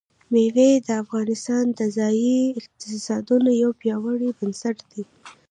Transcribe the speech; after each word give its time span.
مېوې 0.31 0.69
د 0.85 0.87
افغانستان 1.03 1.65
د 1.79 1.79
ځایي 1.97 2.37
اقتصادونو 2.59 3.49
یو 3.63 3.71
پیاوړی 3.81 4.29
بنسټ 4.39 4.77
دی. 4.91 5.03